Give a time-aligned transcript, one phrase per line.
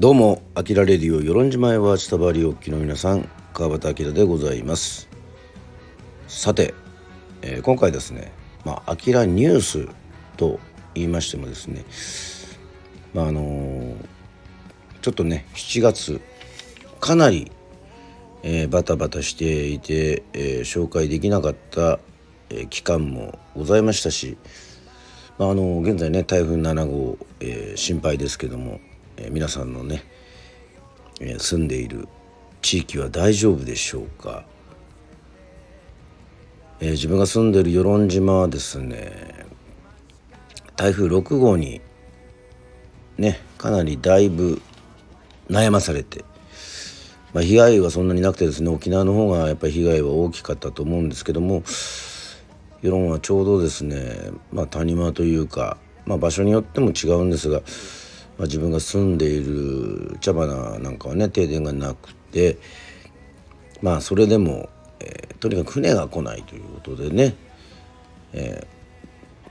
[0.00, 5.10] どうも、あきらレディオ、与論島へは下張りおっきの皆さん、川端明でございます。
[6.26, 6.72] さて、
[7.42, 8.32] えー、今回ですね、
[8.64, 9.88] まあ、あきらニュース
[10.38, 10.58] と
[10.94, 11.84] 言いましてもですね、
[13.12, 13.94] まああのー、
[15.02, 16.22] ちょっとね、7月、
[16.98, 17.52] かなり、
[18.42, 22.00] えー、バタバタしていて、えー、紹介できなかった、
[22.48, 24.38] えー、期間もございましたし、
[25.36, 28.80] まあ、あの現在ね台風7号、えー、心配ですけども、
[29.20, 30.02] えー、皆さんのね、
[31.20, 32.08] えー、住んでいる
[32.62, 34.44] 地域は大丈夫でしょうか、
[36.80, 39.46] えー、自分が住んでいる与論島はですね
[40.76, 41.80] 台風6号に
[43.18, 44.60] ねかなりだいぶ
[45.48, 46.24] 悩まされて
[47.32, 51.62] まあ、被害はそんなになくてですね沖縄の方がやっぱり被害は大きかったと思うんですけども
[52.82, 57.60] 世論はちょうどですね、まあ、谷間というか、まあ、場所によっても違うんですが、
[58.40, 62.56] まあ、自分が住んでいる茶花なんかはね停電がなくて
[63.82, 67.34] まあそれでも、えー、とにかく船が来ないということでね、
[68.32, 68.66] え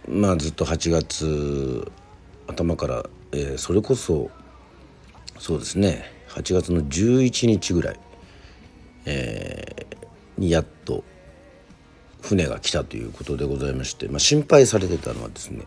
[0.08, 1.92] ー、まあずっと8月
[2.48, 4.32] 頭から、えー、それこそ
[5.38, 8.00] そうですね8月の11日ぐらい、
[9.06, 11.04] えー、にやっと
[12.24, 15.66] 船が来たということでございまして、まあ、心配されてたのはですね、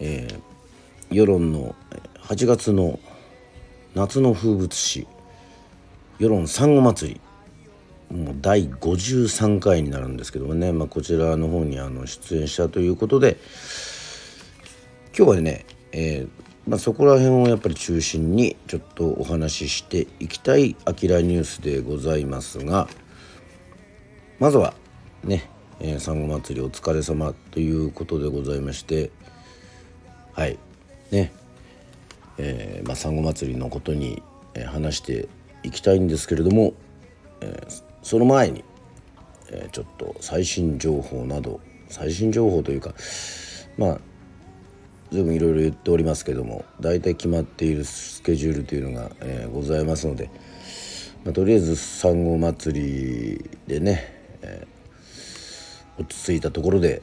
[0.00, 0.57] えー、
[1.10, 1.74] 世論の
[2.20, 3.00] 8月の
[3.94, 5.06] 夏の風物詩
[6.18, 7.14] 世論サンゴ祭
[8.10, 13.38] りもう第53回になるんですけどもね、まあ、こちらの方にあの出演したということで
[15.16, 16.28] 今日はね、えー
[16.68, 22.88] まあ、そこら辺をやっぱり中心にちょっとお話ししていきたい「あきらニュース」でございますが
[24.38, 24.74] まずは
[25.24, 29.10] ね「えー、サンゴ祭りお疲れ様ということでございまして
[30.34, 30.58] はい。
[31.10, 31.32] ね
[32.40, 34.22] えー、まあ、サンゴ祭りのことに、
[34.54, 35.28] え、話して
[35.64, 36.72] いきたいんですけれども、
[37.40, 38.64] えー、その前に、
[39.50, 42.92] えちょっと最新情報など最新情報というか
[43.78, 44.00] まあ
[45.10, 50.30] 随分いろいろ言っておりますけども大体決まっているスケジュールというのが、えー、ございますので、
[51.24, 57.00] まあ、とりあえず産後祭りでね、えー、落ち着いたところで、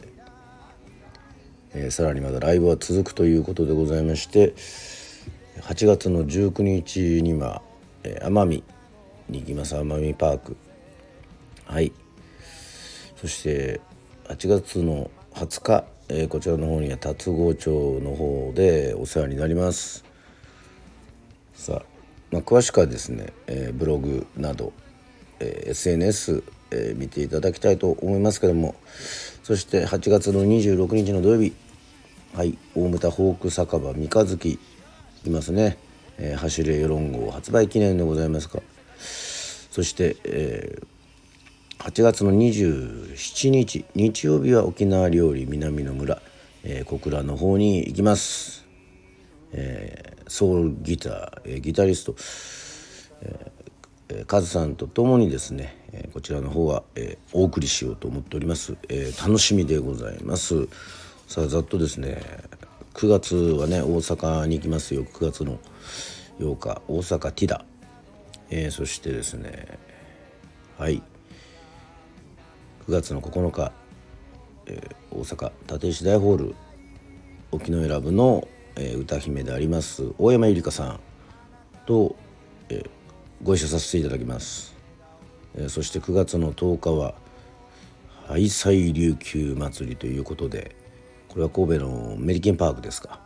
[1.75, 4.55] えー、さらにまだライブは続くということでございまして
[5.61, 7.61] 8月の19日には、
[8.03, 8.63] え、奄美
[9.29, 10.57] に行きます奄美パーク。
[11.65, 11.91] はい。
[13.15, 13.81] そして
[14.27, 20.05] 8月の20日えー、こちらの方には龍郷町の方でお世話になります。
[21.55, 21.85] さあ、
[22.29, 24.71] まあ、詳しくはですね、えー、ブログなど、
[25.39, 28.75] えー、SNS、え、見ていただきたいと思いますけども
[29.43, 31.53] そして8月の26日の土曜日
[32.35, 32.57] はい。
[32.75, 34.59] 大牟田ホーク酒場三日月
[35.25, 35.77] いますね、
[36.17, 38.59] えー、走れ世論号発売記念でございますか。
[38.97, 40.87] そして、えー
[41.79, 46.19] 8月の27日日曜日は沖縄料理南の村、
[46.63, 48.65] えー、小倉の方に行きます、
[49.51, 52.15] えー、ソウルギター、えー、ギタリスト、
[54.09, 60.67] えー、カズさんと共にですね、えー、こちらの方は、えー、お送りしようと思っております、えー、楽しみでございます。
[61.35, 62.21] さあざっとですね。
[62.93, 65.03] 9月はね大阪に行きますよ。
[65.03, 65.59] 9月の
[66.39, 66.81] 8日。
[66.87, 67.65] 大阪ティダ、
[68.49, 69.77] えー、そしてですね。
[70.77, 71.03] はい。
[72.87, 73.73] 9月の9日、
[74.67, 76.55] えー、大阪立石大ホール。
[77.51, 78.47] 沖永良部の、
[78.77, 80.99] えー、歌姫であります大山ゆりかさん。
[81.85, 82.15] と、
[82.69, 82.89] えー、
[83.43, 84.73] ご一緒させていただきます、
[85.55, 87.13] えー、そして9月の10日は
[88.25, 90.84] ハイサイ琉球祭りということで。
[91.35, 93.19] これは神戸のメリケンパークですか。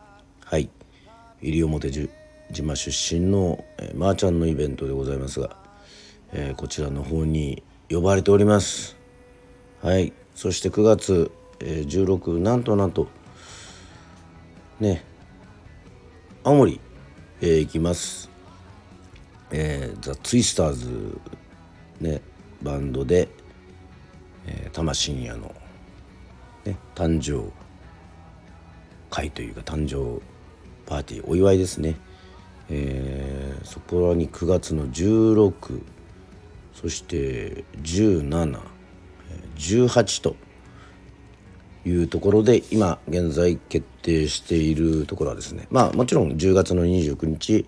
[0.43, 0.67] はい。
[1.43, 2.09] 西表
[2.49, 5.55] 島出身の、えー、まー、ちゃんのイベントでございますが、
[6.33, 8.97] えー、こちらの方に呼ばれております。
[9.83, 10.11] はい。
[10.33, 13.07] そして9月、えー、16なんとなんと
[14.79, 15.03] ね
[16.43, 16.81] 青森、
[17.41, 18.31] え、行きます。
[19.51, 21.21] えー、ザ・ツイスターズ
[22.01, 22.21] ね
[22.63, 23.29] バンドで、
[24.47, 25.53] えー、玉深夜の、
[26.65, 27.51] ね、誕生
[29.09, 30.21] 会というか誕生
[30.85, 31.95] パーティーお祝いですね、
[32.69, 35.81] えー、そこらに9月の16
[36.73, 38.59] そして17
[39.57, 40.35] 18と
[41.85, 45.67] いうところで今現在決定しているところはですね。
[45.69, 47.65] まあもちろん10月の29日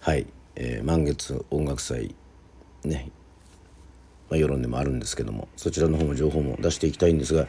[0.00, 0.26] はい、
[0.56, 2.14] えー、満月音楽祭
[2.84, 3.10] ね、
[4.28, 7.46] まあ、世論でもあるんですけどもそちらの方の情報も出していきたいんですが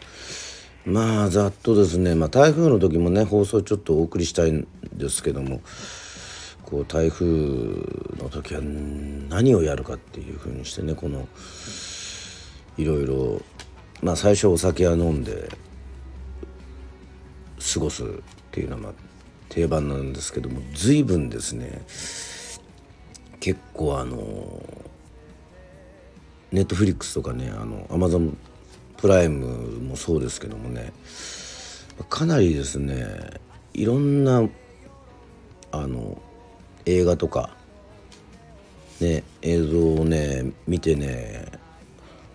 [0.86, 5.62] まあざっとですね、まあ、台風の時もね放送ちょっとお送りしたいんですけども
[6.64, 11.28] こう台風の時は何をやるかっていうふうにしてねこの
[12.78, 13.42] いろいろ
[14.02, 15.50] まあ最初お酒は飲んで
[17.74, 18.08] 過ごすっ
[18.52, 18.94] ていうのはまあ
[19.50, 21.84] 定番なんですけども随分ですね
[23.40, 24.64] 結構あの
[26.52, 28.36] ネットフリックスとかねあのアマゾン
[29.02, 29.48] プライム
[29.80, 30.94] もそうですけどもね。
[32.10, 33.06] かなりですね
[33.74, 34.48] いろんな
[35.72, 36.22] あの
[36.86, 37.52] 映画とか
[39.00, 41.46] ね映像をね見てね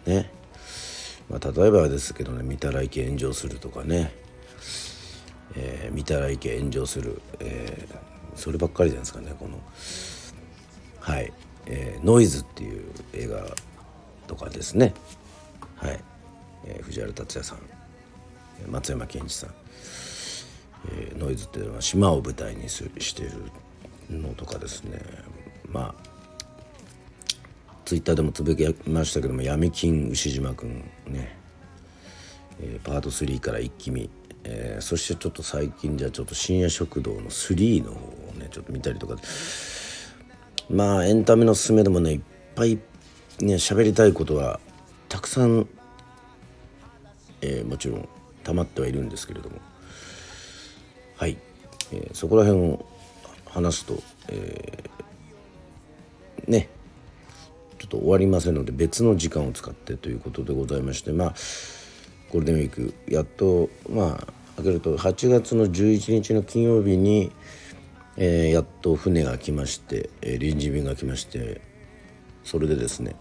[0.07, 0.31] ね、
[1.29, 4.13] まあ、例えばですけどね見たら池炎上するとかね、
[5.57, 9.61] えー、見たら池炎上する、えー、そればっかりじゃないですかねこの。
[11.01, 11.33] はい、
[11.67, 13.45] えー、ノイズっていう映画
[14.27, 14.95] とかですね。
[15.77, 16.01] はい、
[16.67, 17.59] えー、藤原竜也さん
[18.71, 19.51] 松山ケンイチさん、
[20.89, 23.33] えー、ノイズっていうのは島を舞台にすしてる
[24.11, 25.01] のとかですね。
[25.71, 26.17] まあ
[27.85, 31.37] ツイッターでもつぶやきましたけども闇金牛島君ね、
[32.61, 34.11] えー、パート3から一気見、
[34.43, 37.99] えー、そしてちょっと最近じゃちょっと深夜食堂の3の方
[38.31, 39.17] をねちょっと見たりとか。
[40.69, 42.21] まあエンタメのすすめでもねいっ
[42.57, 42.79] ぱい
[43.41, 44.59] ね喋りたいことは
[45.09, 45.69] たくさん、
[47.41, 48.09] えー、もちろん
[48.45, 49.57] 溜まってはいるんですけれども。
[51.17, 51.39] はい、
[51.93, 52.85] えー、そこら辺を
[53.47, 56.69] 話すと、えー、ね。
[57.79, 61.13] ちょっと終わりませんので別の時間を使ってということでございまして。
[61.13, 61.35] まあ
[62.31, 67.31] ゴールデンウィークやっとまあ開けると8月の11日の金曜日に、
[68.17, 71.61] えー、やっと船が来まして、えー、臨時便が来まして
[72.43, 73.17] それでですね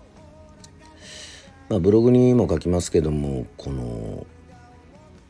[1.69, 4.25] まあブログにも書きますけどもこの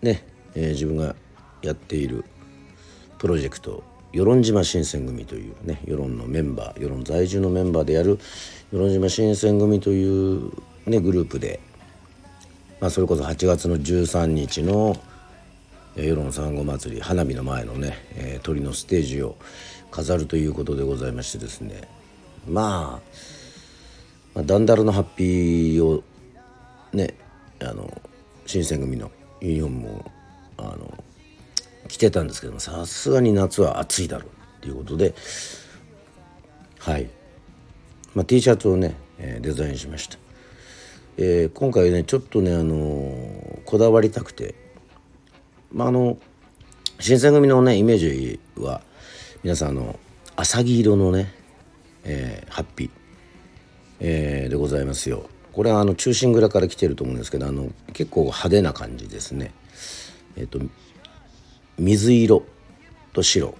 [0.02, 1.16] ね、えー、自分が
[1.62, 2.26] やっている
[3.18, 8.20] プロジェクト与論島新選組というね与論のメンバー与論在住のメンバーでやる
[8.72, 10.52] 与論島新選組という、
[10.86, 11.60] ね、グループで、
[12.80, 14.96] まあ、それこそ8月の13日の
[15.96, 19.38] 与論産後祭り花火の前のね、えー、鳥のステージを
[19.92, 21.88] 飾るということでございましてですね。
[22.48, 23.16] まあ、
[24.34, 26.04] まあ、ダンダルのハッピーを
[26.96, 27.14] ね
[27.62, 28.02] あの
[28.46, 29.12] 新選組の
[29.42, 30.12] ユニフォームを
[30.58, 31.04] あの
[31.88, 35.14] 着てたんですけどもさすがに夏は暑いだろうっていうことで
[36.80, 37.10] はい、
[38.14, 40.18] まあ、T シャツをね、えー、デザインしました、
[41.18, 44.56] えー、今回ねちょっとねあのー、こだわりたくて
[45.72, 46.18] まああの
[47.00, 48.82] 新選組のねイメージは
[49.44, 50.00] 皆さんあの
[50.36, 51.34] 浅黄色のね、
[52.04, 52.90] えー、ハッピー、
[54.00, 55.30] えー、でございますよ。
[55.56, 59.54] これはあの中心蔵から来てると思うんですけどあの結構派手な感じですね。
[60.36, 60.60] えっ、と
[61.78, 62.44] 水色
[63.13, 63.56] と白。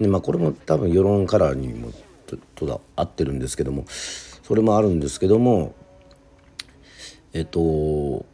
[0.00, 1.92] で、まあ、これも多分世論カラーにも
[2.54, 5.74] とだ合ってるんですけどもそれもあるんですけども
[7.34, 8.24] えっと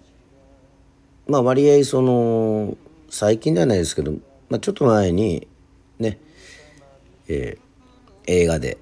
[1.26, 2.76] まあ割合その
[3.10, 4.12] 最近ではないですけど、
[4.48, 5.48] まあ、ちょっと前に
[5.98, 6.18] ね、
[7.26, 8.78] えー、映画で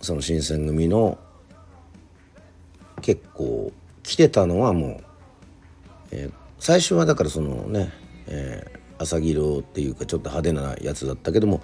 [0.00, 1.18] その新選組の
[3.02, 3.72] 結構
[4.02, 5.04] 来てたのはもう、
[6.12, 7.92] えー、最初はだからそのね、
[8.26, 11.60] えー、朝黄色っていうかちょっと派手なやつだったけども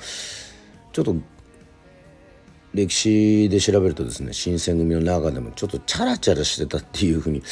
[0.92, 1.16] ちょっと
[2.74, 7.42] 歴史で調べるとですね新選組の中でもちょっとチャラチャラしてたっていうふうに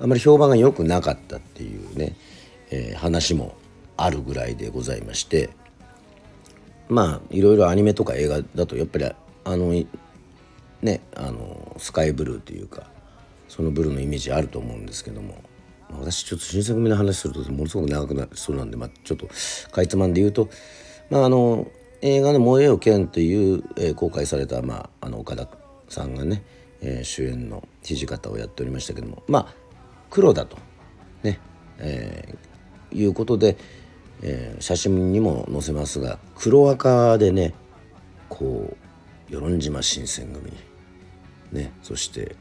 [0.00, 2.16] あまり評判が良くなかったっていうね、
[2.70, 3.56] えー、話も
[3.96, 5.50] あるぐらいでございまして
[6.88, 9.72] まあいろいろアニメとか映画だとやっぱりあの
[10.82, 12.90] ねあのスカイブルーというか
[13.54, 15.42] そのブルーのイメージあると思うんですけども。
[16.00, 19.28] 私ちょっと新作組の話するとものすごく長くなりそうなんで、まあ、ちょっと
[19.70, 20.48] かいつまんで言うと、
[21.10, 21.68] まあ、あの
[22.00, 25.48] 映画の「燃えよ剣」という、えー、公開された、まあ、あの岡田
[25.88, 26.42] さんがね、
[26.80, 29.54] えー、主演の土方をやっておりましたけどもまあ
[30.10, 30.56] 黒だと
[31.22, 31.38] ね、
[31.78, 33.56] えー、いうことで、
[34.22, 37.54] えー、写真にも載せますが黒赤でね
[38.28, 38.76] こ
[39.30, 40.52] う与論島新選組
[41.52, 42.36] ねそして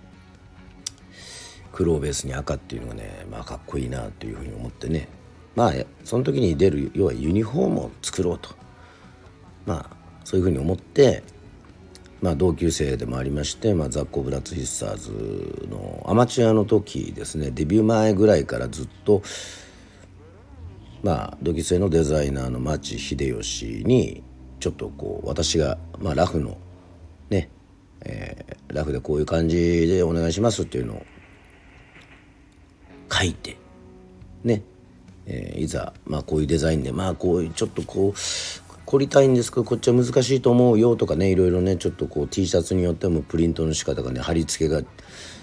[1.73, 5.09] 黒をベースに赤っていうのがねまあかっこいいなというふうに思ってね。
[5.55, 8.49] まあその時に出る要はユニフォームを作ろうと。
[9.65, 11.23] まあそういうふうに思って
[12.21, 17.51] まあ同級生でもありまして、まあ、ザ・コブラツ・ヒッサーズのアマチュアの時ですね。
[17.51, 19.21] デビュー前ぐらいからずっと
[21.01, 24.23] まあ同級生のデザイナーの町秀吉に
[24.59, 26.57] ちょっとこう私が、まあ、ラフの
[27.29, 27.49] ね、
[28.05, 31.05] えー、ラフでこういう感じでお願いしますっていうのを
[33.13, 33.57] 書いて。
[34.43, 34.61] ね、
[35.25, 38.19] えー、いざ、まあ、こういうデザインでまあこういうちょっとこう
[38.85, 44.81] 凝りたいんですけどこっちは難しいと思うよとかねいろいろねちょっとこう T シャツによってもプリントの仕方がね貼り付けが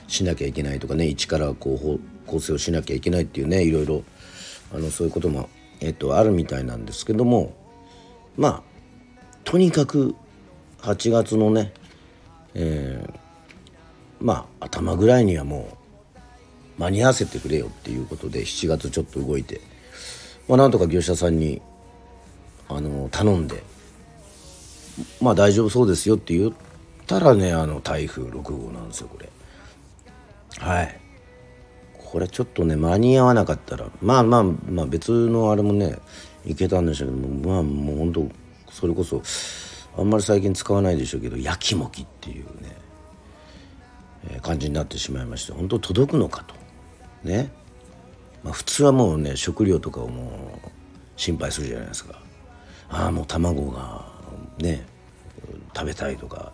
[0.06, 4.04] しなきゃいけないとかね一からこう構成をしなきゃいけないっていうねいろいろ
[4.74, 5.48] あのそういうことも、
[5.80, 7.54] えっと、あるみたいなんですけども
[8.36, 8.62] まあ
[9.44, 10.14] とにかく
[10.82, 11.72] 8月のね、
[12.54, 13.14] えー、
[14.20, 15.79] まあ頭ぐらいにはもう
[16.80, 19.60] 間に合わせてくれよっていうことで7月ちょっと動いて、
[20.48, 21.60] まあ、なんとか業者さんに
[22.68, 23.62] あの頼んで
[25.20, 26.52] まあ大丈夫そうですよって言っ
[27.06, 29.28] たらねあの台風6号なんですよこれ。
[30.58, 31.00] はい。
[31.98, 35.98] これちょっとね間に合わなかったらまあまあまあ別のあれもね
[36.46, 38.26] いけたんでしょうけどまあもうほんと
[38.70, 39.22] それこそ
[39.98, 42.76] あんまり最近使わないでしょうけどやきもきっていうね、
[44.30, 46.59] えー、感じになってしまいまして本当届くのかと。
[47.24, 47.50] ね、
[48.42, 50.68] まあ、普通はもうね食料とかをもう
[51.16, 52.20] 心配するじゃないですか。
[52.88, 54.04] ああもう卵が
[54.58, 54.84] ね
[55.74, 56.52] 食べたいとか、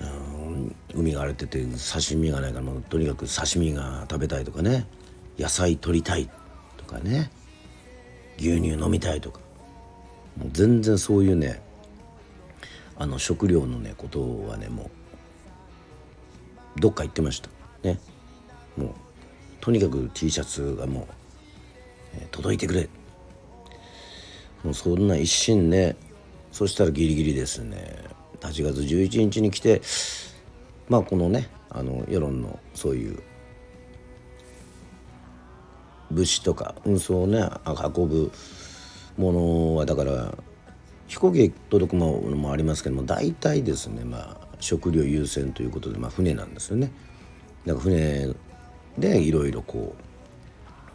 [0.00, 4.86] うん、海が荒れてて刺身がないからもうとにかく刺身が食べたいとかね。
[5.38, 6.28] 野菜取りたい
[6.76, 7.30] とかね。
[8.38, 9.40] 牛乳飲みたいとか。
[10.38, 11.60] もう全然そういうね
[12.96, 14.90] あの食料のねことはねも
[16.76, 17.50] うどっか行ってました。
[17.82, 17.98] ね。
[18.76, 18.94] もう
[19.68, 21.04] とにかく T シャツがもう、
[22.14, 22.88] えー、届いてくれ
[24.64, 25.94] もうそんな一心ね
[26.52, 27.98] そしたらギリギリですね
[28.40, 29.82] 8月11日に来て
[30.88, 33.22] まあこのねあの世論のそういう
[36.12, 37.46] 物資とか運送をね
[37.94, 38.32] 運ぶ
[39.18, 40.34] ものはだから
[41.08, 46.90] 飛行機届くものもありますけども大体ですねまあ食料優先ということで、まあ、船なんですよね。
[47.66, 48.34] だから船
[48.98, 50.02] でいろいろこう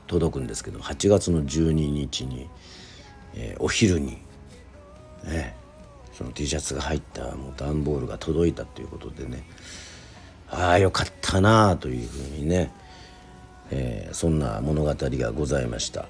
[0.08, 2.50] 届くんですけど8月の12日に、
[3.36, 4.18] えー、お昼に、
[5.24, 5.56] ね、
[6.14, 9.44] その T シャツが入ったもう段ボールが届いたということでね
[10.50, 12.72] ああよかったなあというふうにね、
[13.72, 16.08] えー、そんな物語がございました。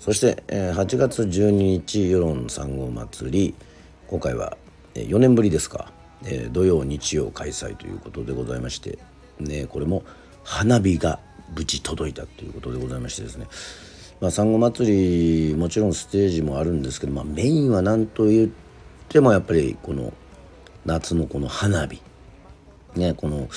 [0.00, 3.54] そして、えー、8月12日世論3号祭り
[4.06, 4.56] 今回は、
[4.94, 5.92] えー、4年ぶりですか、
[6.24, 8.98] えー、土曜日曜開催ということでございまして、
[9.40, 10.04] ね、これも
[10.48, 11.20] 花火が
[11.54, 13.46] 無事届いたということでございましてですね。
[14.18, 18.50] まあ、産後祭りもちろんステージもあるんですけど、まあ、メインは何と言っ
[19.10, 20.14] てもやっぱりこの
[20.86, 22.00] 夏のこの花火。
[22.96, 23.48] ねこの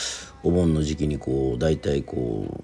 [0.43, 2.61] お盆の時期にこう大体こ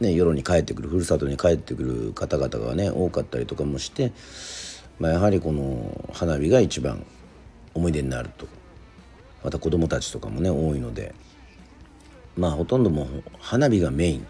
[0.00, 4.12] うね、夜に帰ってくるふるさとに帰ってくる方々がね多かったりとかもして、
[5.00, 7.04] まあ、やはりこの花火が一番
[7.74, 8.46] 思い出になると。
[9.42, 11.12] また子供たちとかもね多いので。
[12.36, 14.26] まあほとんどもう花火がメイン、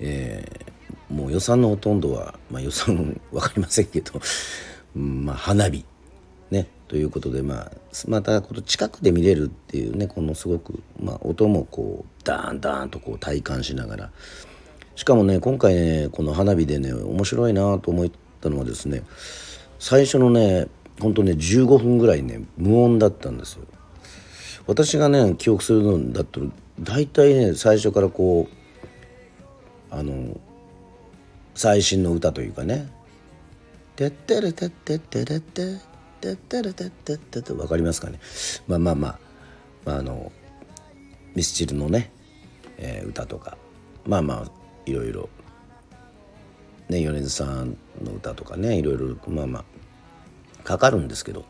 [0.00, 4.20] えー、もう予算のほとんどは、まあ、予算分かりませんけど、
[4.94, 5.84] まあ花火。
[6.50, 7.72] ねということで、まあ、
[8.06, 14.10] またこの近くで見れるっていうねこのすごく、まあ、音もこうダーンダーンとこう体感しながら。
[14.96, 18.10] しかもね今回ねこの花火でね面白いなと思っ
[18.40, 19.04] たのはですね
[19.78, 20.66] 最初のね
[21.00, 23.64] ほんとね15分ぐらいね無音だったんですよ。
[24.66, 26.46] 私がね記憶するのだったら
[26.80, 30.38] 大体ね最初からこうあの
[31.54, 32.88] 最新の歌というかね
[33.96, 35.78] 「てってれてってってれって
[36.20, 38.20] てってれてってって」って分かりますかね？
[38.66, 39.18] まあまあまあ、
[39.84, 40.30] まあ、あの
[41.34, 42.12] ミスチルのね、
[42.76, 43.56] えー、歌とか。
[44.06, 44.50] まあまあ
[44.86, 45.28] いろいろ。
[46.88, 49.64] ね米津さんの歌とかねいろいろまあま
[50.60, 51.44] あかかるんですけど。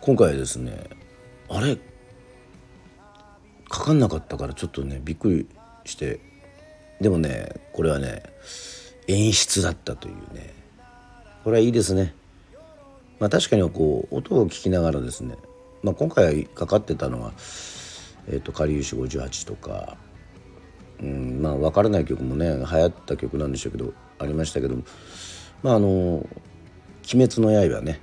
[0.00, 0.90] 今回ですね
[1.48, 1.78] あれ？
[3.68, 5.46] かかんなかったからちょっとねびっくり
[5.84, 6.20] して。
[7.00, 8.22] でもねこれはね
[9.08, 10.54] 演出だったというね。
[11.42, 12.14] これはいいですね。
[13.18, 15.36] まあ、確かにこう音を聞きながらですね、
[15.82, 17.32] まあ、今回かかってたのは
[18.28, 19.96] 「えーと、かりゆし58」とか。
[21.02, 24.76] うんまあ分からない曲もね流行った曲なんでしょうけどありましたけど
[25.62, 25.88] まああの
[27.12, 28.00] 「鬼滅の刃ね」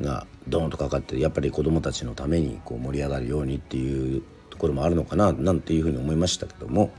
[0.00, 6.90] がドーンとかかってやっぱり子供たちのためにこう盛り上がるようにっていうところもあるのかななんていうふうに思いましたけども。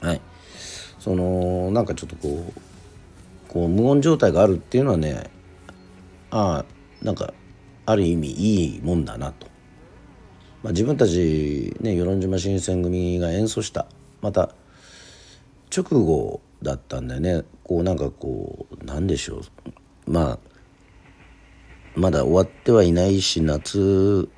[0.00, 0.20] はい。
[0.98, 2.60] そのなんかちょっとこう
[3.48, 5.30] こう無音状態があるっていうのはね
[6.30, 7.32] ああなんか
[7.86, 9.46] ある意味いいもんだなと。
[10.62, 13.86] まあ、自分たちね与論島新選組が演奏した
[14.20, 14.50] また
[15.74, 17.44] 直後だったんでね。
[17.62, 20.10] こうなんかこうなんでしょう。
[20.10, 20.38] まあ
[21.96, 24.28] まだ終わってはいないし夏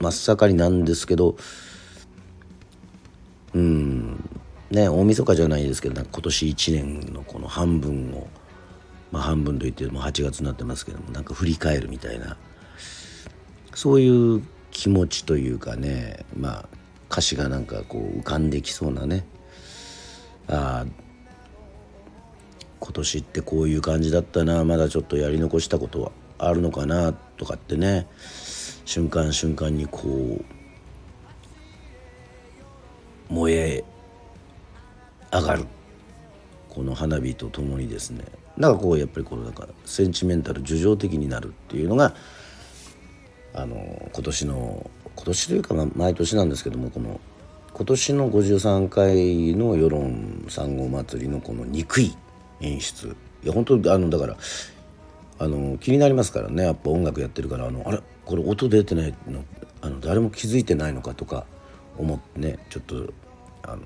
[0.00, 1.36] 真っ盛りなんですけど
[3.54, 4.28] うん
[4.70, 8.26] ね大晦日じゃないですけど今年1年のこの半分を
[9.12, 12.38] まあ、半分といっても8月になってますけどもなんか振り返るみたいな
[13.74, 16.68] そういう気持ちというかねまあ
[17.10, 19.26] 歌詞がなんかこう浮かんできそうなね
[20.48, 20.86] あ
[22.80, 26.10] 今年ってこういう感じだったなまだちょっとやり残したことは
[26.48, 28.06] あるのかなとかってね
[28.84, 30.44] 瞬間瞬間にこう
[33.32, 33.84] 燃え
[35.32, 35.64] 上がる。
[36.68, 38.24] この花火とともにですね。
[38.56, 42.14] なんかこうやっぱりこのなんかセンチメンタル叙情的になるっていうのが
[43.54, 47.20] あの今年の今年というか毎年なんですけどもこの
[47.74, 52.16] 今年の53回の世論三号祭りのこの憎い
[52.60, 53.16] 演出。
[53.42, 54.36] いや本当あのだから
[55.42, 56.62] あの気になりますからね。
[56.62, 57.98] やっぱ音楽やってるからあのあれ？
[58.24, 59.44] これ音出てないの？
[59.80, 61.46] あの誰も気づいてないのかとか
[61.98, 62.58] 思ってね。
[62.70, 63.12] ちょっと
[63.64, 63.82] あの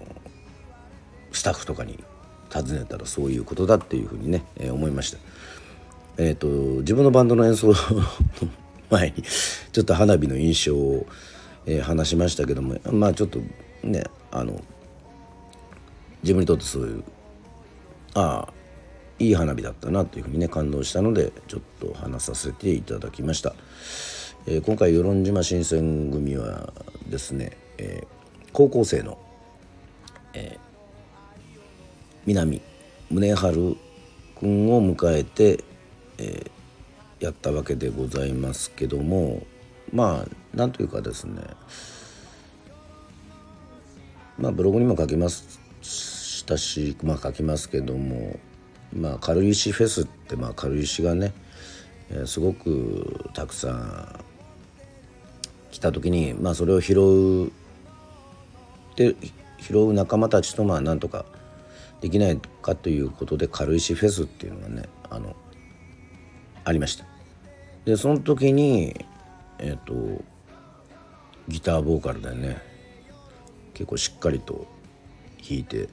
[1.33, 2.05] スタッフとかに
[2.51, 5.19] 尋ねたらそういうことだっていうふうにね、えー、思いました。
[6.19, 6.47] えーと、
[6.81, 7.75] 自分のバンドの演奏の
[8.91, 9.23] 前に
[9.73, 11.07] ちょっと花火の印象を、
[11.65, 13.41] えー、話しましたけどもまあちょっと
[13.83, 14.63] ねあの
[16.23, 17.05] 自分にとってそういう
[18.15, 18.56] ああ
[19.19, 23.55] いい花火だったなというふうにね感動したのでちょっと話させていただきました、
[24.47, 26.73] えー、今回与論島新選組は
[27.09, 29.19] ですね、えー、高校生の、
[30.35, 30.59] えー、
[32.27, 32.61] 南
[33.11, 33.77] 宗春
[34.39, 35.65] 君を迎えて、
[36.19, 39.47] えー、やったわけでございますけども
[39.93, 41.43] まあなんというかですね
[44.39, 48.39] まあブログにも書きましたしまあ書きますけども
[48.95, 51.33] まあ、軽石フェスってまあ軽石がね、
[52.27, 54.25] すごくたくさん
[55.71, 56.95] 来た時に、まあ、それを拾
[57.47, 57.53] う
[58.97, 59.15] で
[59.59, 61.25] 拾う仲間たちとまあなんとか
[62.01, 65.37] できないかということで軽石フェスっていうのがねあの
[66.65, 67.05] ありました。
[67.85, 69.05] でその時に
[69.59, 70.25] えっ、ー、と
[71.49, 72.61] ギターボーカルでね
[73.75, 74.67] 結構しっかりと
[75.47, 75.89] 弾いて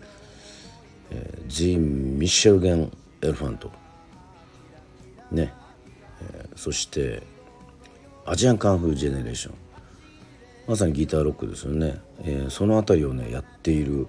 [1.11, 3.71] えー、ジン・ミッシェルゲン・エルファント。
[5.31, 5.53] ね、
[6.21, 7.23] えー、そして
[8.25, 9.55] アジアンカンフージェネレーション。
[10.67, 14.07] まさにギターロックですよね、えー、その辺りをねやっている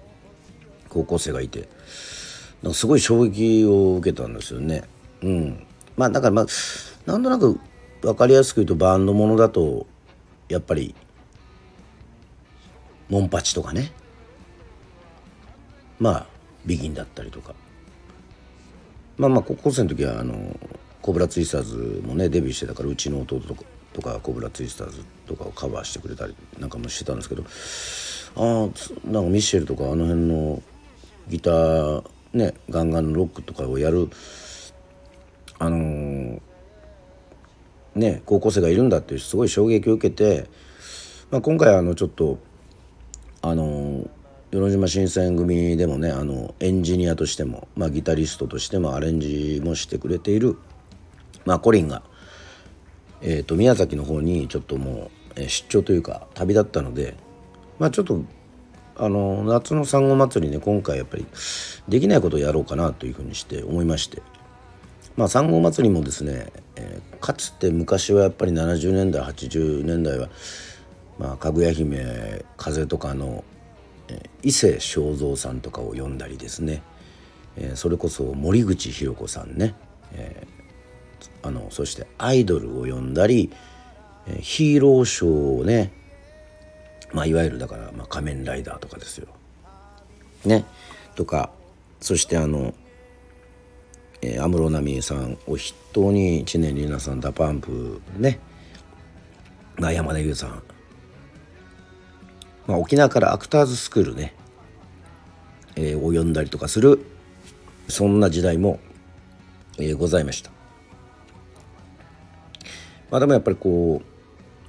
[0.89, 1.67] 高校生がいて。
[2.63, 4.83] なんかすごい衝撃を受けたんですよね。
[5.21, 5.67] うん。
[5.95, 6.45] まあだからまあ
[7.05, 7.59] なんとなく
[8.01, 9.85] 分かりやすく言うとバンドものだと
[10.49, 10.95] やっぱり
[13.07, 13.91] モンパチとかね。
[15.99, 16.27] まあ
[16.65, 17.53] ビギンだったりとか。
[19.17, 20.59] まあまあ高校生の時はあの
[21.01, 27.43] コブラツイスターズもねデビューしてたからうちの弟とかとかコブラツイスターズとかをカバーしてくれたりなんかもしてたんですけど
[28.35, 30.61] ああなんかミッシェルとかあの辺の
[31.29, 34.09] ギターねガンガンロックとかをやる
[35.59, 36.41] あのー、
[37.95, 40.49] ね高校生がいるんだっていうすごい衝撃を受けて、
[41.31, 42.37] まあ、今回あのちょっと
[43.41, 44.09] あのー
[44.51, 50.57] 与野島新選組でもねあのエンジニアとしても、まあ、ギタリストとしてもアレンジもしてくれている、
[51.45, 52.03] まあ、コリンが、
[53.21, 57.15] えーと、宮崎の方にちょっともう、え出張というか旅立ったので、
[57.79, 58.21] まあ、ちょっと
[58.97, 61.25] あの夏の産後祭りね今回やっぱり
[61.89, 64.21] できないことをやろうかなというふうにして思いまして。
[65.17, 70.27] まあ、産後祭りもですね、えー、かつて昔はやっぱり70年代80年代は、
[71.17, 73.45] まあ、かぐや姫風とかの
[74.43, 76.83] 伊勢正蔵さんとかを読んだりですね、
[77.57, 79.75] えー、それこそ森口博子さんね、
[80.13, 83.51] えー、あのそしてアイドルを呼んだり、
[84.27, 85.91] えー、ヒーローショーをね、
[87.13, 89.27] まあ、いわゆるだから、まあ、仮面ライダーとかですよ。
[90.45, 90.65] ね。
[91.15, 91.49] とか
[91.99, 92.73] そしてあの
[94.21, 98.39] 安室奈美恵さんを筆頭に知念里奈さん DA PUMP ね、
[99.77, 100.63] まあ、山田優さん。
[102.67, 104.33] まあ、沖縄からアクターズスクールね、
[105.75, 107.05] えー、を呼んだりとかする
[107.87, 108.79] そんな時代も、
[109.77, 110.51] えー、ございました。
[113.11, 114.01] まあ、でもやっぱりこ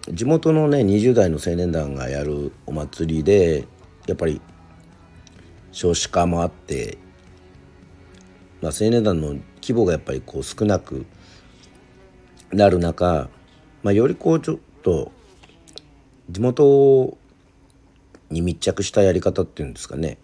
[0.08, 3.66] う地元のね20代の青年団がやるお祭りで
[4.06, 4.40] やっぱり
[5.72, 6.98] 少子化もあって、
[8.60, 11.06] まあ、青年団の規模がやっぱりこう少なく
[12.52, 13.28] なる中、
[13.82, 15.10] まあ、よりこうちょっと
[16.30, 17.18] 地元
[18.30, 20.18] に密着したやり方っていうんですかね。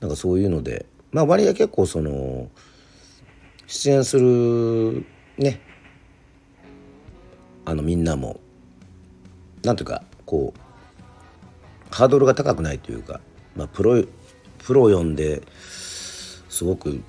[0.00, 2.48] なんかそういうのでまあ割合結構その
[3.66, 5.06] 出演する
[5.38, 5.60] ね。
[7.64, 8.40] あのみんなも
[9.62, 13.20] なんていうかこうハードルが高くないというか、
[13.54, 14.02] まあ、プロ
[14.58, 17.02] プロを呼んですごく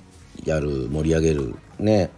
[0.44, 2.10] やる盛り上げるね。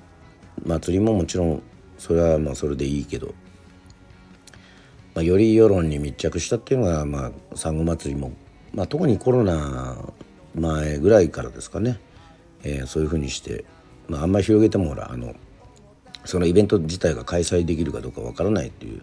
[0.65, 1.63] 祭りももちろん
[1.99, 3.35] それはまあそれでいいけど、
[5.17, 8.33] まあ、より世論に密着したっていうのが、まあ、産後祭りも、
[8.75, 9.97] まあ、特にコロナ
[10.55, 11.99] 前ぐらいからですかね、
[12.63, 13.65] えー、そういうふうにして、
[14.09, 15.35] まあ、あんまり広げてもほらあの
[16.27, 19.01] そのイベント自体が開催できるかどうかわからないっていう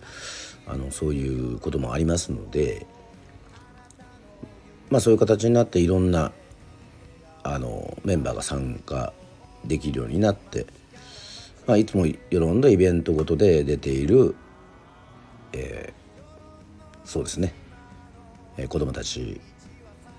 [0.67, 2.85] あのそういうこともありますので、
[4.91, 6.31] まあ、そういう形になっていろんな
[7.41, 9.13] あのメンバーが参加
[9.65, 10.67] できるようになって、
[11.65, 14.35] まあ、いつも世論のイベントごとで出ている、
[15.53, 15.91] え、
[17.05, 17.53] そうですね、
[18.57, 19.39] えー、子どもたち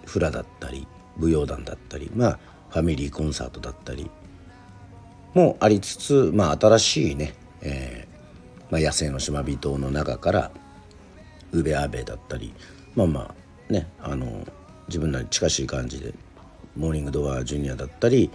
[0.04, 2.38] フラだったり舞踊団だったり、まあ、
[2.70, 4.10] ファミリーコンサートだったり
[5.34, 8.14] もありつつ、まあ、新しいね、えー
[8.70, 10.50] まあ、野生の島人の中から
[11.52, 12.52] ウベアベだったり
[12.94, 13.34] まあま
[13.68, 14.46] あねあの
[14.88, 16.12] 自分らに近しい感じで
[16.76, 18.30] モーニングドアジュニアだったり、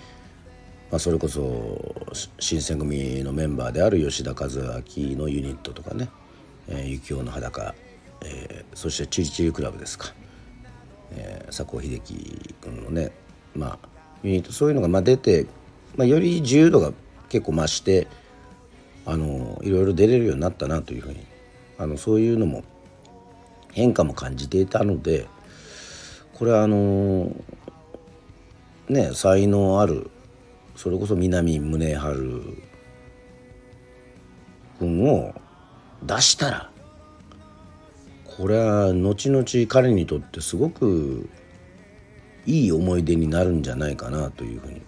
[0.90, 1.96] まあ、それこそ
[2.40, 6.10] 新選組のメンバーである吉田和明のユニットとかね
[6.70, 7.76] 「えー、幸男の裸」
[8.22, 10.14] えー、そしてチリチリクラブですか、
[11.12, 13.12] えー、佐藤秀樹君のね
[13.56, 13.90] まあ
[14.24, 15.46] ユニットそういうのがまあ出て、
[15.96, 16.92] まあ、より自由度が
[17.30, 18.08] 結構増して
[19.06, 21.26] あのいろいろ出れるようになったなというふうに
[21.78, 22.64] あのそういうのも
[23.72, 25.28] 変化も感じていたので
[26.34, 27.36] これはあの
[28.90, 30.10] ね才能ある
[30.76, 32.58] それこそ南宗春
[34.80, 35.34] 君を
[36.04, 36.72] 出したら
[38.40, 41.28] これは後々彼にとってすごく
[42.46, 44.82] いい思い出になるんじゃないかなというふうに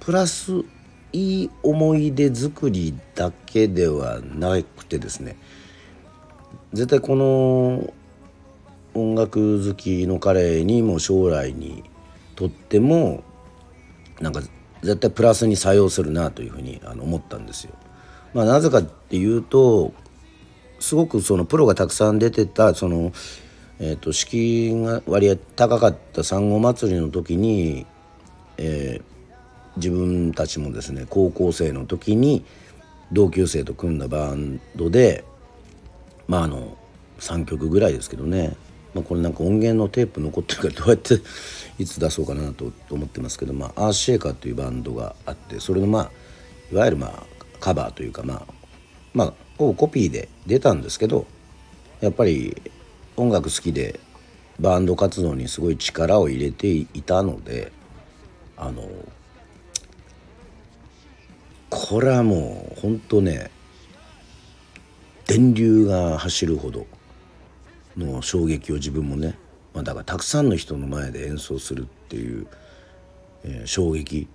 [0.00, 0.64] プラス
[1.12, 5.36] いい思い出作りだけではなくてですね
[6.72, 7.92] 絶対この
[8.94, 11.84] 音楽好きの彼にも将来に
[12.34, 13.22] とっても
[14.20, 14.40] なんか
[14.80, 17.74] 絶対プラスに作用するなというふうにあの思ったんですよ。
[18.32, 19.92] まあ、なぜかっていうと
[20.80, 23.12] すごくそのプロがたくさん出てたその、
[23.78, 27.86] えー、と敷居が割合高かった産後祭りの時に、
[28.56, 29.02] えー、
[29.76, 32.44] 自分たちもですね高校生の時に
[33.12, 35.24] 同級生と組んだバンドで
[36.26, 36.76] まああの
[37.18, 38.56] 3曲ぐらいですけどね
[38.94, 41.20] まあ、これなんか音源のテープ残ってるからどうやって
[41.78, 46.10] いつ出そうかなと思ってますけど、まあ、アーシェイカーというバンドがあってそれのまあ
[46.72, 47.22] いわゆるまあ
[47.60, 48.57] カバーというかまあ
[49.18, 51.26] まあほぼコピーで出たんですけど
[52.00, 52.62] やっぱり
[53.16, 53.98] 音楽好きで
[54.60, 57.72] バンド活動にすごい力を入れていたので
[58.56, 58.88] あの
[61.68, 63.50] これはもう本当ね
[65.26, 66.86] 電流が走るほど
[67.96, 69.36] の衝撃を自分もね、
[69.74, 72.46] まあ、だからたくさんの人の前で演奏するっていう、
[73.42, 74.28] えー、衝撃。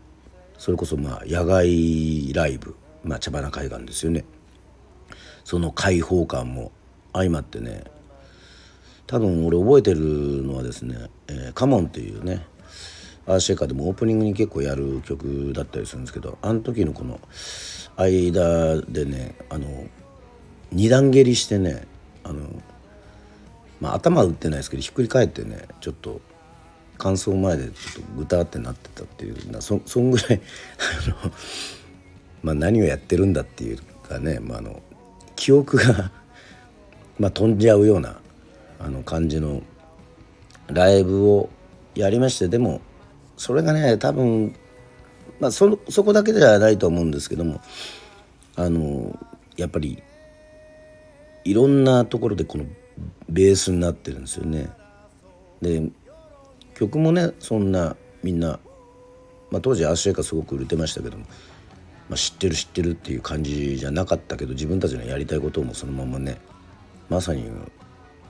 [0.58, 4.26] それこそまあ野外ライブ、まあ、茶花海岸ですよね。
[5.44, 6.72] その開放感も
[7.14, 7.84] 相まってね
[9.08, 10.00] 多分俺覚えてる
[10.44, 12.46] のはですね「えー、カモン」っていうね
[13.26, 17.20] アーシェイカーでもオープニングに結構やる曲だったりするんですけどあの時のこの
[17.96, 19.68] 間でねあの
[20.72, 21.88] 二段蹴りしてね
[22.24, 22.48] あの
[23.84, 26.22] まあ、頭打ってないですけどひっくり返ってねちょっと
[26.98, 30.42] 乾燥前でちょっとぐたってなってたっていうなそそんぐらい
[31.06, 31.32] あの、
[32.44, 34.82] まあ、何をやってるんだっていうかね、まあ、あの
[35.36, 36.12] 記憶が
[37.20, 38.20] まあ、飛んじゃうような
[38.80, 39.62] あの感じの
[40.68, 41.50] ライブを
[41.96, 42.82] やりましてでも
[43.38, 44.56] それがね多分、
[45.40, 47.62] まあそ、そこだけではないと思うんですけども
[48.56, 49.18] あの
[49.58, 50.02] やっぱり
[51.46, 52.66] いろんなところでこの
[53.30, 54.70] ベースになってるんですよね。
[55.62, 55.90] で
[56.76, 58.60] 曲もねそんなみんな、
[59.52, 61.26] まあ、当時アーシェイカすごく売れてましたけども、
[62.14, 66.38] まあ、知ってる知ってるっていう感じじゃなかったけど自分たちのやりたいこともそのままね
[67.10, 67.50] まさに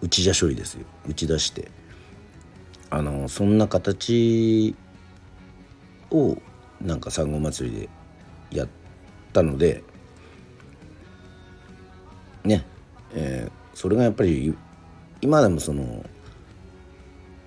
[0.02, 0.86] 内じ処理ですよ。
[1.06, 1.70] 打ち出して。
[2.90, 4.74] あのそんな形
[6.12, 6.38] を
[6.80, 7.90] なんか産後祭りで
[8.52, 8.68] やっ
[9.34, 9.84] たので
[12.46, 12.66] ね
[13.14, 14.56] えーそれがやっぱり
[15.22, 16.06] 今でもその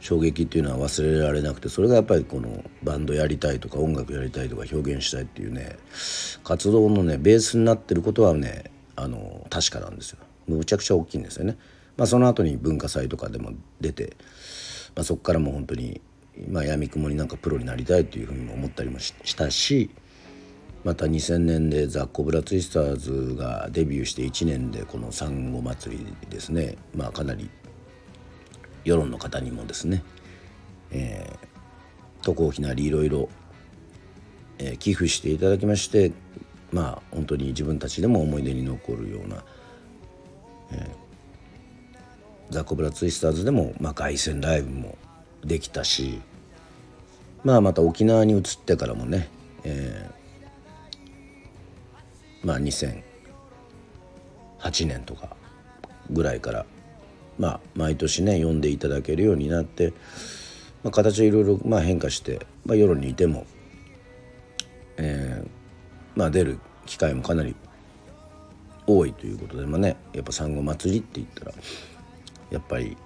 [0.06, 5.76] 衝撃っていうのは忘れられなくてそれがやっぱりこのバンドやりたいとか音楽やりたいとか表現したいっていうね
[6.44, 11.58] 活動のねベースになってることはねあの確かなんですよむちゃくちゃ大きいんですよね。
[11.96, 14.16] まあ、その後に文化祭とかでも出て、
[14.94, 16.00] まあ、そこからもう本当に
[16.48, 19.90] まあ闇雲になんかプロになりたいというふうにも思ったりもしたし
[20.84, 27.50] また2000年でザ・コブラツイスターズがデビューして1年でこの産後祭りですねまあかなり
[28.86, 30.04] 世論の方にもですね、
[30.92, 33.28] えー、渡航費なりいろいろ、
[34.78, 36.12] 寄付していただきまして
[36.72, 39.44] まあ本当に自分たちでも思い出に残るような、
[40.72, 44.96] えー、ザ・コブラツイスターズでも、まあ、凱旋ライブも
[45.44, 46.20] できたし、
[47.44, 49.28] まあ、また沖縄に移ってからもね、
[49.64, 53.02] えー、まあ2008
[54.86, 55.36] 年とか
[56.10, 56.66] ぐらいから、
[57.38, 59.92] まあ、毎年ね読んでいただけるようになって、
[60.82, 63.46] まあ、形はいろいろまあ変化して、まあ、夜にいても、
[64.96, 65.48] えー
[66.18, 67.54] まあ、出る機会もかなり
[68.86, 71.52] 多いということでまあねやっぱ産後祭りって言ったら
[72.50, 72.96] やっぱり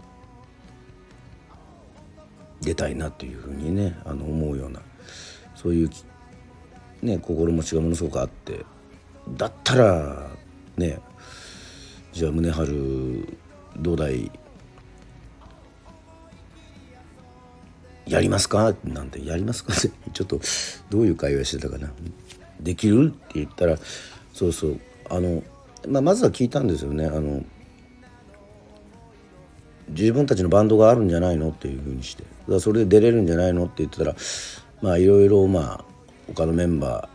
[2.60, 4.80] 出たいなというふうにねあの思うような
[5.54, 5.90] そういう
[7.02, 8.64] ね心持ちがものすごくあって
[9.36, 10.28] だったら
[10.76, 10.98] ね
[12.12, 13.38] じゃあ宗春
[13.76, 14.30] 土台
[18.06, 18.74] やりますか？
[18.84, 19.72] なんてやりますか？
[19.72, 20.40] っ てちょっと
[20.90, 21.92] どういう会話してたかな？
[22.60, 23.12] できる？
[23.14, 23.78] って言ったら
[24.32, 24.80] そうそう。
[25.08, 25.42] あの、
[25.88, 27.06] まあ、まずは聞いたんですよね。
[27.06, 27.44] あの
[29.88, 31.50] 自分たちのバンドがあるんじゃないの？
[31.50, 32.24] っていうふうにして。
[32.48, 33.64] だそれで出れるんじゃないの？
[33.64, 34.16] って言ってたら
[34.82, 35.84] まあいろいろまあ
[36.26, 37.08] 他のメンバ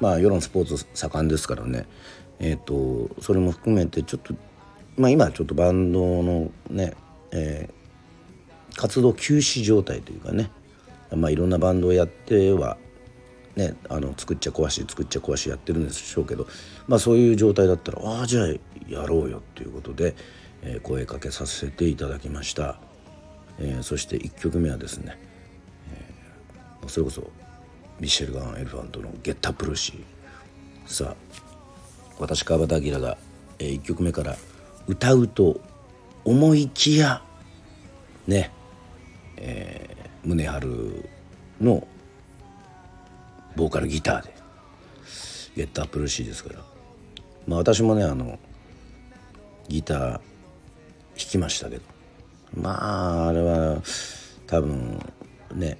[0.00, 1.86] ーまあ世論スポーツ盛んですからね。
[2.38, 4.34] えっ、ー、とそれも含めてちょっと
[4.96, 6.94] まあ今ちょっとバンドのね、
[7.32, 10.50] えー、活動休止状態というかね
[11.14, 12.78] まあいろんなバンドをやっては
[13.56, 16.46] ね、あの作っちゃ壊し作っちゃ壊しやってるんでしょうけど、
[16.86, 18.48] まあ、そういう状態だったらああじゃあ
[18.86, 20.14] やろうよっていうことで、
[20.62, 22.78] えー、声かけさせていただきました、
[23.58, 25.18] えー、そして1曲目はですね、
[25.90, 27.30] えー、それこそ
[27.98, 30.04] ミシェルガン・エルファントの「ゲッタ・プルシー」
[30.86, 31.16] さあ
[32.18, 33.16] 私川端明が、
[33.58, 34.36] えー、1曲目から
[34.86, 35.60] 歌うと
[36.24, 37.22] 思いきや
[38.26, 38.50] ね
[39.38, 41.08] えー、宗春
[41.60, 41.86] の
[43.54, 44.34] ボーカルギターで
[45.56, 46.60] ゲッタープルシーですから。
[47.46, 48.38] まあ私もねあの
[49.68, 50.20] ギター弾
[51.16, 51.82] きましたけど。
[52.54, 53.82] まああれは
[54.46, 54.98] 多分
[55.54, 55.78] ね、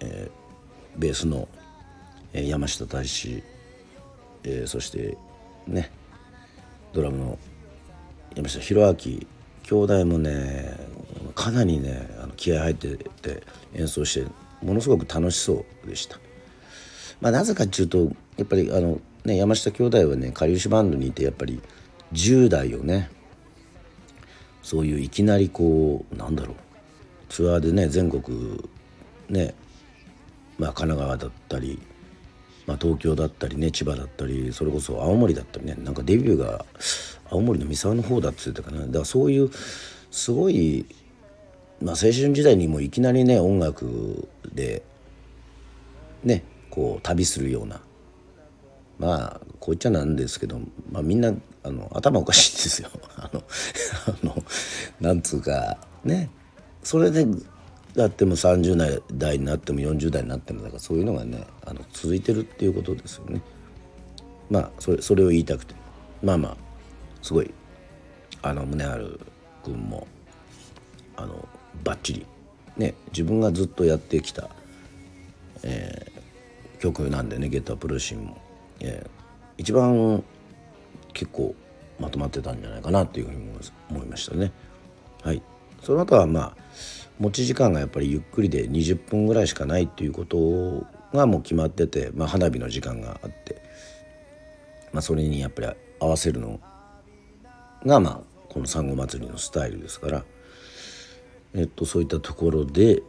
[0.00, 1.48] えー、ベースの、
[2.32, 3.42] 山下大志、
[4.44, 5.16] えー、そして
[5.66, 5.90] ね
[6.92, 7.38] ドラムの
[8.34, 9.20] 山下弘明
[9.62, 10.76] 兄弟もね
[11.34, 13.42] かなりねあの気合入ってて
[13.74, 14.30] 演奏して
[14.62, 16.18] ものすごく楽しそうでした。
[17.20, 21.60] まあ、なぜかっていうとやっぱりあの、ね、山下兄弟はねかりゆしバンドにいてやっぱり
[22.12, 23.10] 10代をね
[24.62, 26.56] そういういきなりこうなんだろう
[27.28, 28.62] ツアーでね全国
[29.28, 29.54] ね
[30.58, 31.80] まあ神奈川だったり、
[32.68, 36.66] まあ、東京だったりね千葉だったりそれこそ青森だったりねなんかデビューが
[37.30, 38.82] 青森の三沢の方だって言ってたかな。
[38.86, 39.50] だからそういう
[40.10, 40.84] すごい、
[41.80, 44.82] まあ、青春時代にもいきなりね音楽で
[46.22, 47.80] ねこう旅するような。
[48.98, 50.60] まあこう言っちゃなんですけど、
[50.92, 52.90] まあ、みんなあの頭おかしいんですよ。
[53.16, 53.42] あの
[54.06, 54.44] あの
[55.00, 56.28] なんつうかね。
[56.82, 57.26] それで
[57.98, 63.42] だっても30代になっても40代になってもだからそういうのがねあの続いてるっていうことですよね。
[64.48, 65.74] まあそれそれを言いたくて
[66.22, 66.56] まあまあ
[67.22, 67.52] すごい
[68.40, 69.20] あの宗春
[69.64, 70.06] 君も
[71.16, 71.48] あの
[71.82, 72.26] バッチリ
[72.76, 74.48] ね自分がずっとやってきた、
[75.64, 76.12] え
[76.78, 78.40] 曲なんでねゲッタープルーシンも、
[78.78, 79.10] えー、
[79.56, 80.22] 一番
[81.12, 81.52] 結構
[81.98, 83.38] まとまってたんじゃないかなっていうふうに
[83.90, 84.52] 思いましたね。
[85.24, 85.42] はい
[85.82, 86.67] その後はまあ
[87.18, 93.60] 持ち時間がやっぱりゆっくりで20分ぐらいしかないっていうことがもう決まってて、まあ、花火の時間があって、
[94.92, 95.68] まあ、それにやっぱり
[96.00, 96.60] 合わせるの
[97.84, 100.24] がまあこの産後祭りのスタイルですから、
[101.54, 103.02] えっと、そういったところで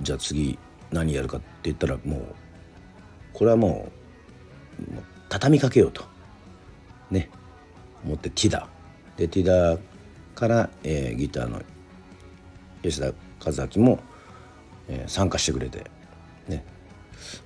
[0.00, 0.58] じゃあ次
[0.90, 2.34] 何やるかって言ったらもう
[3.32, 3.90] これはも
[4.80, 4.82] う
[5.28, 6.04] 畳みかけようと。
[7.10, 7.28] ね。
[8.04, 8.68] 思ってティダ。
[9.16, 9.78] でティダ
[10.34, 11.60] から、えー、ギターの
[12.82, 13.12] 吉田
[13.44, 14.00] 和明も、
[14.88, 15.90] えー、参加してくれて
[16.48, 16.64] ね。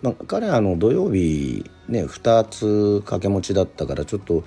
[0.02, 4.44] まあ、彼はあの土曜日ね2つ掛け持ちだったからちょっと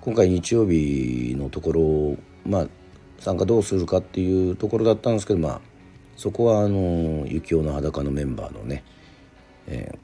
[0.00, 2.66] 今回日曜日のところまあ
[3.18, 5.60] 参加どうするかっていうところだったんですけどまあ
[6.16, 8.84] そこはあの幸男の裸のメンバーのね、
[9.66, 9.98] え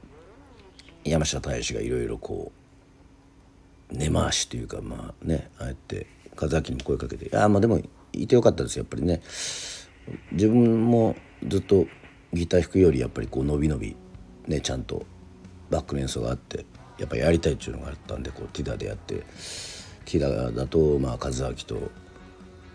[1.03, 2.51] ー、山下大志がいろいろこ
[3.91, 6.07] う根回しというかまあねああやって
[6.39, 7.81] 和明にも声かけて「ああまあでも
[8.13, 9.21] いてよかったですやっぱりね。
[10.31, 11.15] 自分も
[11.47, 11.85] ずっと
[12.33, 13.95] ギター弾くよりやっぱりこう伸び伸び
[14.47, 15.05] ねちゃんと
[15.69, 16.65] バックの演奏があって
[16.97, 19.23] やっぱりやりたいっていうのがあったんでこうティダでやって。
[20.05, 21.91] ティダだとまあ和明と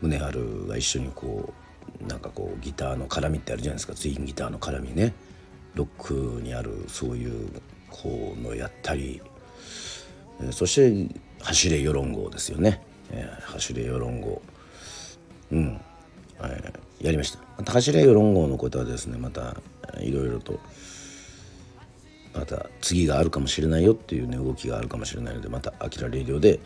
[0.02, 1.54] 宗春が一緒にこ
[2.02, 3.94] うなんかこうギターの絡みってあるじゃないですか。
[3.94, 5.14] ツインギターの絡みね。
[5.74, 7.48] ロックにあるそういう
[7.88, 9.22] こうのやったり、
[10.50, 14.42] そして走れ世論号ですよね、えー、走れ世論号
[15.50, 15.80] うん、
[16.42, 17.40] えー、やりました。
[17.58, 19.56] また走れ世論号のことはですねまた
[20.00, 20.60] いろいろと
[22.32, 26.60] また次があるかもしれないよっていうね動きがあるかもしれないのでまた「あきらレディオ」で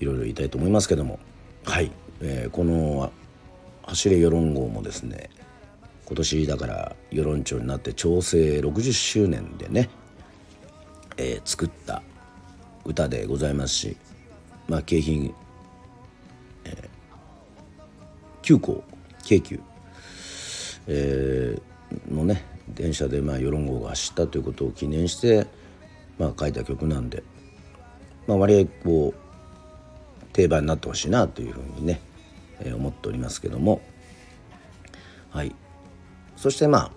[0.00, 1.18] いろいろ言いたいと思いますけども。
[1.64, 3.12] はい、えー、この
[3.82, 5.30] 「走れ世論号」もですね
[6.06, 9.88] 今年だから世論調になって調整60周年でね、
[11.16, 12.02] えー、作った
[12.84, 13.96] 歌でございますし
[14.68, 15.34] まあ景品、
[16.64, 18.84] えー、9校
[19.24, 19.60] 京急、
[20.86, 25.46] えー、のね電車でまあ世論号が走ったということを記念して、
[26.18, 27.22] まあ、書いた曲なんで、
[28.26, 32.00] まあ、割合こう定番になってほしいなというふうにね、
[32.60, 33.80] えー、思っておりますけども。
[35.30, 35.54] はい。
[36.36, 36.90] そしてまあ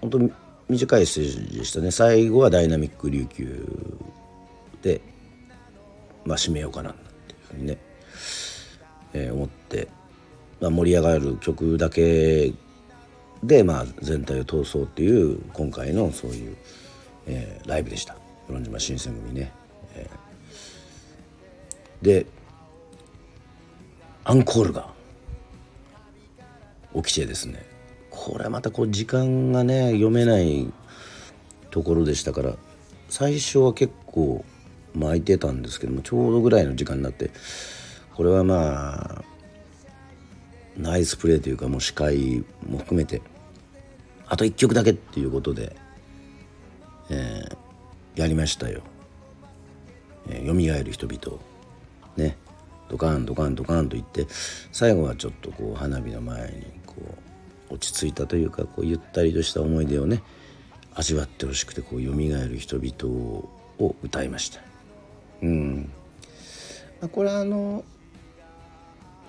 [0.00, 0.32] 本当に
[0.68, 1.90] 短いステージでしたね。
[1.90, 3.66] 最後はダイナミック琉球
[4.82, 5.00] で、
[6.24, 7.78] まあ、締めようかなっていうふうにね、
[9.12, 9.88] えー、思って、
[10.60, 12.52] まあ、盛り上がる曲だけ
[13.42, 16.56] で、まあ、全体を通そうっていう今回のそういう、
[17.26, 18.14] えー、ライブでした。
[18.48, 19.52] 与論島新選組ね。
[19.94, 22.26] えー、で
[24.24, 24.88] アンコールが
[26.94, 27.64] 起きてですね。
[28.10, 30.70] これまたこう時間がね読めない
[31.70, 32.56] ところでしたから
[33.08, 34.44] 最初は結構
[34.94, 37.30] 巻いてたんですけどもちょうどぐらいの時間になって
[38.14, 39.24] これはまあ
[40.80, 43.22] ナイスプレーというかもう司会も含めて
[44.26, 45.76] あと1曲だけっていうことで、
[47.10, 48.82] えー、やりましたよ。
[50.28, 51.40] えー、蘇る人々を
[52.16, 52.36] ね
[52.88, 54.26] ドカンドカンドカンと言って
[54.72, 56.94] 最後はちょっとこう花火の前にこ
[57.70, 60.22] う落ち着いたというかこうゆったりとした思い出をね
[60.94, 64.60] 味わってほしくてこう蘇る人々を歌いました。
[65.42, 65.90] うん、
[67.00, 67.84] まこれはあの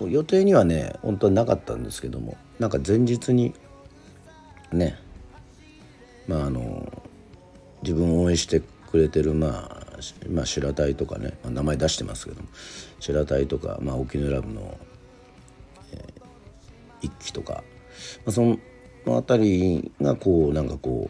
[0.10, 3.54] 予定にはね本当はなかったんですけどもなんか前日に
[4.72, 4.98] ね
[6.28, 7.04] まああの
[7.84, 9.82] 自分を応援してくれてるまあ
[10.30, 12.48] まあ、白隊とかね、まあ、名前出してますけども
[13.00, 14.78] 白隊とか、まあ、沖縄ラブの、
[15.94, 16.02] えー、
[17.02, 17.64] 一期とか、
[18.26, 18.58] まあ、その
[19.06, 21.10] 辺りがこうなんかこ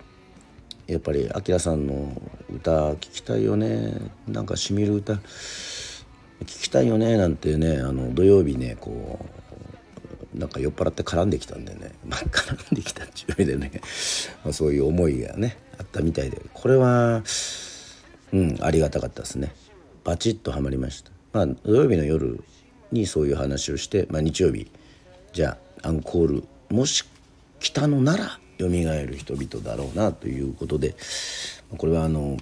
[0.88, 2.21] うやっぱり明さんの
[2.54, 3.93] 歌聴きたいよね
[4.27, 5.19] なんかしみる歌
[6.41, 9.19] 聴きたいよねなんてねあの土曜日ねこ
[10.36, 13.82] うなんか酔っ払って絡んできたんでね、 まあ、絡んできたっていう意味でね、
[14.43, 16.41] まあ、そういう思いがねあったみたいで。
[16.54, 17.23] これは
[18.32, 19.54] うんありがたかったですね。
[20.04, 21.12] バチッとはまりました。
[21.34, 22.41] まあ土曜日の夜
[22.91, 24.71] にそういう話をして、まあ、日曜日
[25.34, 27.04] じゃあアンコールもし
[27.60, 30.95] 来たのなら蘇る人々だろうなということで。
[31.77, 32.38] これはあの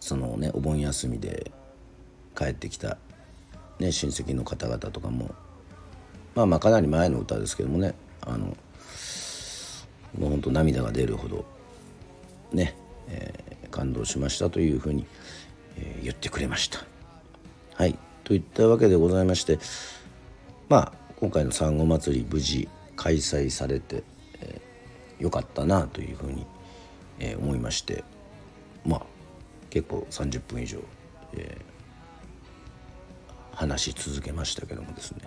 [0.00, 1.50] そのねお盆休みで
[2.36, 2.98] 帰ってきた、
[3.78, 5.34] ね、親戚の方々とかも
[6.34, 8.56] まあまあかなり前の歌ですけどもねあの
[10.18, 11.44] もうほんと涙が出るほど
[12.52, 12.76] ね、
[13.08, 15.06] えー、感動しましたというふうに、
[15.76, 16.84] えー、言ってくれました。
[17.74, 19.58] はいといったわけでございまして
[20.68, 24.02] まあ今回の産後祭り無事開催されて、
[24.40, 26.46] えー、よかったなというふうに、
[27.18, 28.04] えー、思いまして
[28.84, 29.02] まあ
[29.70, 30.78] 結構30分以上、
[31.34, 31.75] えー、
[33.56, 35.22] 話し続けましたけどもですね。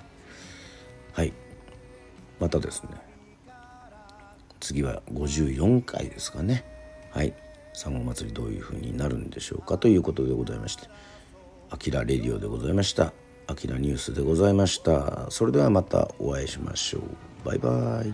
[1.14, 1.34] はい。
[2.40, 2.90] またですね。
[4.60, 6.64] 次は54回ですかね。
[7.12, 7.34] はい。
[7.74, 10.88] 三号祭りどういう風になるんでしょうかということでございまして
[11.72, 13.14] 「あきらレディオ」でございました
[13.48, 15.30] 「あきらニュース」でございました。
[15.32, 17.46] それではまたお会いしましょう。
[17.46, 18.14] バイバイ。